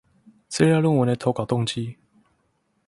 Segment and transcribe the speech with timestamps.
[0.49, 1.95] 資料論文的投稿動機